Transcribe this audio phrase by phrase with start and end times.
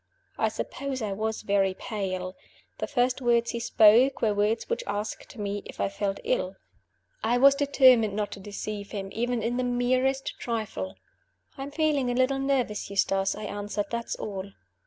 [0.39, 2.35] I suppose I was very pale.
[2.79, 6.55] The first words he spoke were words which asked me if I felt ill.
[7.23, 10.95] I was determined not to deceive him, even in the merest trifle.
[11.55, 14.47] "I am feeling a little nervous, Eustace," I answered; "that is all."